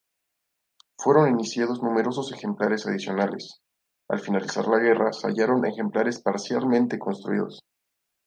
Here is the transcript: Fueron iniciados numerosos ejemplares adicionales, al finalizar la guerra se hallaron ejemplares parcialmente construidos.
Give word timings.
Fueron 0.97 1.29
iniciados 1.29 1.83
numerosos 1.83 2.31
ejemplares 2.33 2.87
adicionales, 2.87 3.61
al 4.09 4.19
finalizar 4.19 4.67
la 4.67 4.79
guerra 4.79 5.13
se 5.13 5.27
hallaron 5.27 5.63
ejemplares 5.63 6.19
parcialmente 6.23 6.97
construidos. 6.97 7.61